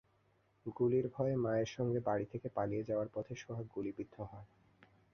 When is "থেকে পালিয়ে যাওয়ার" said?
2.25-3.09